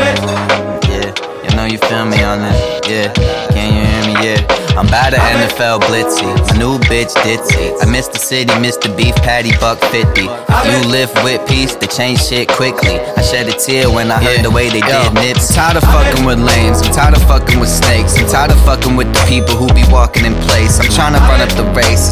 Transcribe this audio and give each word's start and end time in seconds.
Yeah, 0.00 1.12
you 1.44 1.56
know 1.56 1.64
you 1.64 1.78
feel 1.78 2.06
me 2.06 2.22
on 2.22 2.40
this. 2.40 2.88
Yeah, 2.88 3.12
can 3.52 3.74
you 3.74 3.84
hear 3.84 4.02
me? 4.06 4.14
Yeah. 4.26 4.60
I'm 4.78 4.86
by 4.86 5.10
the 5.10 5.18
NFL 5.18 5.82
blitzy, 5.82 6.24
my 6.24 6.56
new 6.56 6.78
bitch 6.86 7.12
ditzy. 7.26 7.74
I 7.82 7.90
miss 7.90 8.06
the 8.08 8.18
city, 8.18 8.54
miss 8.60 8.76
the 8.76 8.88
beef 8.94 9.14
patty, 9.16 9.50
buck 9.58 9.82
50. 9.90 10.22
You 10.22 10.78
live 10.88 11.10
with 11.24 11.42
peace, 11.48 11.74
they 11.74 11.88
change 11.88 12.22
shit 12.22 12.48
quickly. 12.48 12.96
I 12.96 13.20
shed 13.20 13.48
a 13.48 13.52
tear 13.52 13.90
when 13.90 14.10
I 14.10 14.22
heard 14.22 14.44
the 14.44 14.50
way 14.50 14.70
they 14.70 14.80
did 14.80 15.12
nips. 15.14 15.50
I'm 15.50 15.74
tired 15.74 15.76
of 15.82 15.84
fucking 15.90 16.24
with 16.24 16.38
lames, 16.38 16.80
I'm 16.80 16.94
tired 16.94 17.14
of 17.14 17.22
fucking 17.26 17.58
with 17.58 17.68
snakes. 17.68 18.16
I'm 18.16 18.28
tired 18.30 18.52
of 18.52 18.60
fucking 18.64 18.94
with 18.96 19.12
the 19.12 19.20
people 19.26 19.58
who 19.58 19.66
be 19.74 19.84
walking 19.90 20.24
in 20.24 20.34
place. 20.46 20.78
I'm 20.78 20.88
trying 20.88 21.12
to 21.18 21.22
run 21.28 21.42
up 21.42 21.50
the 21.58 21.66
race 21.74 22.09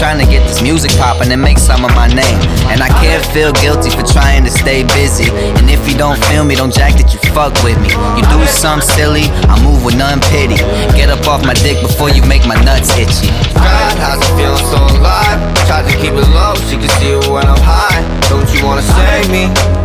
trying 0.00 0.18
to 0.18 0.24
get 0.24 0.40
this 0.48 0.62
music 0.62 0.90
poppin' 0.96 1.30
and 1.30 1.42
make 1.42 1.58
some 1.58 1.84
of 1.84 1.92
my 1.94 2.08
name. 2.08 2.40
And 2.72 2.80
I 2.80 2.88
can't 3.04 3.20
feel 3.36 3.52
guilty 3.52 3.90
for 3.92 4.00
trying 4.00 4.44
to 4.44 4.50
stay 4.50 4.82
busy. 4.96 5.28
And 5.60 5.68
if 5.68 5.86
you 5.86 5.94
don't 5.94 6.16
feel 6.32 6.42
me, 6.42 6.56
don't 6.56 6.72
jack 6.72 6.96
that 6.96 7.12
you 7.12 7.20
fuck 7.36 7.52
with 7.60 7.76
me. 7.84 7.92
You 8.16 8.24
do 8.32 8.40
something 8.48 8.88
silly, 8.96 9.28
I 9.44 9.60
move 9.60 9.84
with 9.84 10.00
none 10.00 10.24
pity. 10.32 10.56
Get 10.96 11.12
up 11.12 11.28
off 11.28 11.44
my 11.44 11.52
dick 11.52 11.76
before 11.84 12.08
you 12.08 12.24
make 12.24 12.48
my 12.48 12.56
nuts 12.64 12.96
itchy. 12.96 13.28
God, 13.52 13.94
how's 14.00 14.24
it 14.24 14.32
feeling 14.40 14.64
so 14.72 14.80
alive? 14.96 15.36
Tried 15.68 15.84
to 15.84 15.94
keep 16.00 16.16
it 16.16 16.28
low, 16.32 16.56
she 16.64 16.80
can 16.80 16.88
see 16.96 17.12
it 17.12 17.28
when 17.28 17.44
I'm 17.44 17.60
high. 17.60 18.00
Don't 18.32 18.48
you 18.56 18.64
wanna 18.64 18.80
save 18.80 19.28
me? 19.28 19.79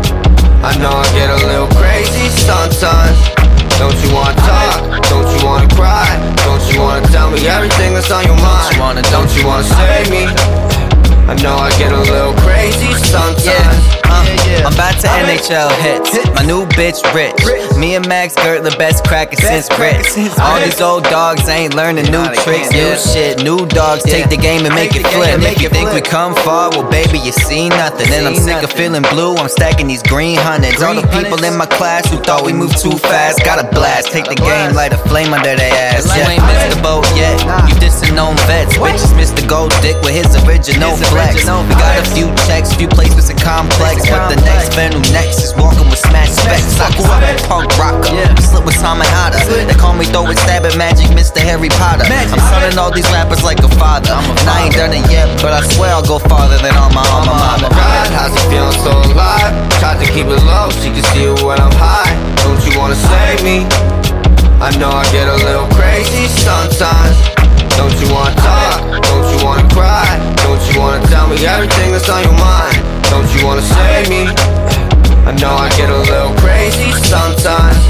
That's 8.08 8.12
on 8.12 8.26
your 8.26 8.36
mind? 8.42 8.76
you 8.76 8.82
wanna- 8.82 9.02
Don't 9.04 9.36
you 9.36 9.46
wanna 9.48 9.64
save 9.64 10.10
me? 10.10 10.26
I 11.28 11.34
know 11.42 11.56
I 11.58 11.65
to 15.06 15.12
NHL 15.22 15.70
hits. 15.86 16.10
My 16.34 16.44
new 16.44 16.66
bitch 16.74 17.00
rich. 17.14 17.38
Me 17.78 17.96
and 17.96 18.08
Max 18.08 18.34
Gert 18.36 18.64
the 18.64 18.76
best 18.78 19.06
crackers 19.06 19.40
since 19.40 19.70
Grits. 19.70 20.18
All 20.40 20.60
these 20.60 20.82
old 20.82 21.04
dogs 21.06 21.48
ain't 21.48 21.76
learning 21.76 22.10
new 22.10 22.26
tricks, 22.42 22.72
new 22.72 22.96
shit. 22.98 23.44
New 23.44 23.66
dogs 23.68 24.04
take 24.04 24.30
the 24.30 24.38
game 24.38 24.66
and 24.66 24.74
make 24.74 24.96
it 24.96 25.06
flip. 25.14 25.38
If 25.44 25.62
you 25.62 25.70
think 25.70 25.94
we 25.94 26.02
come 26.02 26.34
far, 26.42 26.72
well 26.72 26.90
baby 26.90 27.20
you 27.20 27.32
see 27.32 27.70
nothing. 27.70 28.10
And 28.14 28.28
I'm 28.28 28.36
sick 28.36 28.64
of 28.64 28.72
feeling 28.72 29.04
blue. 29.12 29.36
I'm 29.36 29.50
stacking 29.50 29.88
these 29.88 30.02
green 30.04 30.38
hundreds. 30.38 30.82
All 30.82 30.96
the 30.96 31.06
people 31.14 31.38
in 31.44 31.58
my 31.58 31.66
class 31.68 32.10
who 32.10 32.18
thought 32.18 32.46
we 32.46 32.54
moved 32.54 32.82
too 32.82 32.98
fast, 32.98 33.44
got 33.44 33.60
a 33.60 33.68
blast. 33.76 34.12
Take 34.12 34.26
the 34.26 34.36
game, 34.36 34.74
light 34.74 34.94
a 34.94 34.98
flame 35.10 35.34
under 35.34 35.56
their 35.56 35.74
ass. 35.92 36.08
You 36.16 36.24
ain't 36.26 36.42
missed 36.48 36.78
the 36.78 36.82
boat 36.82 37.06
yet. 37.14 37.38
You 37.68 37.76
dissing 37.78 38.16
known 38.16 38.36
vets. 38.48 38.78
Bitches 38.80 39.16
missed 39.16 39.36
the 39.36 39.46
gold 39.48 39.72
dick 39.82 40.00
with 40.02 40.16
his 40.16 40.32
original 40.48 40.96
flex. 41.12 41.44
We 41.44 41.76
got 41.76 42.00
a 42.00 42.06
few 42.16 42.32
checks, 42.48 42.74
few 42.74 42.88
placements 42.88 43.30
in 43.30 43.38
complex, 43.38 44.08
but 44.10 44.32
the 44.32 44.40
next 44.48 44.74
Venom 44.74 44.95
next 45.12 45.44
is 45.44 45.54
walking 45.56 45.88
with 45.90 46.00
smash 46.00 46.32
specs. 46.32 46.80
I 46.80 46.92
grew 46.96 47.08
up 47.08 47.24
a 47.24 47.34
punk 47.48 47.72
rocker, 47.78 48.14
slip 48.42 48.66
with 48.66 48.78
Tom 48.80 49.02
and 49.02 49.10
Hada. 49.10 49.40
They 49.46 49.74
call 49.76 49.94
me 49.94 50.06
throw 50.06 50.28
it, 50.28 50.38
stab 50.38 50.66
it, 50.66 50.78
magic, 50.78 51.08
Mr. 51.16 51.40
Harry 51.40 51.70
Potter. 51.70 52.06
I'm 52.08 52.42
selling 52.52 52.78
all 52.78 52.92
these 52.92 53.08
rappers 53.12 53.44
like 53.44 53.60
a 53.60 53.72
father, 53.76 54.16
and 54.16 54.48
I 54.48 54.66
ain't 54.66 54.76
done 54.76 54.94
it 54.94 55.06
yet, 55.12 55.28
but 55.42 55.54
I 55.54 55.62
swear 55.76 55.92
I'll 55.92 56.06
go 56.06 56.20
farther 56.20 56.58
than 56.60 56.76
all 56.76 56.92
my 56.92 57.04
alma 57.12 57.34
mater. 57.34 57.70
God, 57.72 58.08
how's 58.14 58.34
it 58.36 58.46
feeling 58.48 58.78
so 58.84 58.94
alive? 59.12 59.52
Tried 59.80 60.00
to 60.04 60.08
keep 60.12 60.28
it 60.28 60.42
low, 60.44 60.70
she 60.80 60.92
can 60.94 61.04
see 61.12 61.28
it 61.28 61.42
when 61.44 61.60
I'm 61.60 61.74
high. 61.76 62.14
Don't 62.44 62.62
you 62.64 62.78
wanna 62.80 62.96
save 62.96 63.44
me? 63.44 63.66
I 64.64 64.72
know 64.80 64.90
I 64.90 65.04
get 65.12 65.28
a 65.28 65.36
little 65.44 65.68
crazy 65.76 66.28
sometimes. 66.42 67.18
Don't 67.76 67.92
you 68.00 68.08
wanna 68.14 68.36
talk? 68.40 68.80
Don't 69.04 69.28
you 69.36 69.44
wanna 69.44 69.68
cry? 69.76 70.08
Don't 70.48 70.62
you 70.72 70.80
wanna 70.80 71.06
tell 71.08 71.28
me 71.28 71.36
everything 71.46 71.92
that's 71.92 72.08
on 72.08 72.24
your 72.24 72.38
mind? 72.40 72.80
Don't 73.10 73.28
you 73.36 73.46
wanna 73.46 73.62
save 73.62 74.10
me? 74.10 74.55
I 75.26 75.34
know 75.42 75.58
I 75.58 75.70
get 75.70 75.90
a 75.90 75.98
little 75.98 76.38
crazy 76.38 76.92
sometimes. 77.02 77.82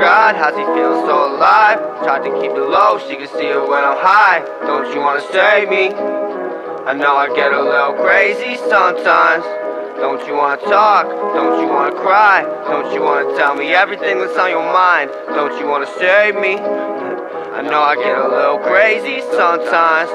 God, 0.00 0.34
how's 0.34 0.56
he 0.56 0.64
feeling 0.64 1.04
so 1.04 1.36
alive? 1.36 1.76
Tried 2.04 2.24
to 2.24 2.32
keep 2.40 2.52
it 2.52 2.68
low, 2.72 2.96
she 2.98 3.16
can 3.16 3.28
see 3.28 3.52
it 3.52 3.60
when 3.60 3.84
I'm 3.84 4.00
high. 4.00 4.40
Don't 4.64 4.88
you 4.94 5.00
wanna 5.00 5.20
save 5.30 5.68
me? 5.68 5.92
I 6.88 6.94
know 6.94 7.16
I 7.16 7.28
get 7.36 7.52
a 7.52 7.60
little 7.60 7.92
crazy 8.00 8.56
sometimes. 8.56 9.44
Don't 10.00 10.26
you 10.26 10.32
wanna 10.32 10.56
talk? 10.62 11.04
Don't 11.36 11.60
you 11.60 11.68
wanna 11.68 11.92
cry? 11.92 12.44
Don't 12.64 12.94
you 12.94 13.02
wanna 13.02 13.36
tell 13.36 13.54
me 13.54 13.74
everything 13.74 14.18
that's 14.18 14.38
on 14.38 14.48
your 14.48 14.64
mind? 14.72 15.10
Don't 15.36 15.60
you 15.60 15.68
wanna 15.68 15.86
save 16.00 16.34
me? 16.36 16.56
I 17.56 17.60
know 17.60 17.82
I 17.82 17.94
get 17.94 18.16
a 18.16 18.26
little 18.26 18.58
crazy 18.64 19.20
sometimes. 19.36 20.08